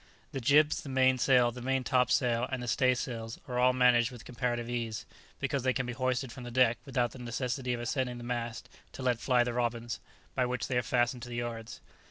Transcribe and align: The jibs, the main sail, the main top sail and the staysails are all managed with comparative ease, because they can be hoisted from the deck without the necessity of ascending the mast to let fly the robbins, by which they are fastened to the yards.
The 0.31 0.41
jibs, 0.41 0.81
the 0.81 0.89
main 0.89 1.19
sail, 1.19 1.51
the 1.51 1.61
main 1.61 1.83
top 1.83 2.09
sail 2.09 2.47
and 2.51 2.63
the 2.63 2.67
staysails 2.67 3.39
are 3.47 3.59
all 3.59 3.71
managed 3.71 4.09
with 4.09 4.25
comparative 4.25 4.67
ease, 4.67 5.05
because 5.39 5.61
they 5.61 5.73
can 5.73 5.85
be 5.85 5.93
hoisted 5.93 6.31
from 6.31 6.43
the 6.43 6.49
deck 6.49 6.79
without 6.87 7.11
the 7.11 7.19
necessity 7.19 7.71
of 7.75 7.79
ascending 7.79 8.17
the 8.17 8.23
mast 8.23 8.67
to 8.93 9.03
let 9.03 9.19
fly 9.19 9.43
the 9.43 9.53
robbins, 9.53 9.99
by 10.33 10.43
which 10.47 10.65
they 10.67 10.77
are 10.79 10.81
fastened 10.81 11.21
to 11.21 11.29
the 11.29 11.35
yards. 11.35 11.81